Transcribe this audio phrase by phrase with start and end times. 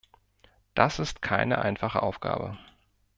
[0.73, 2.57] Das ist keine einfache Aufgabe.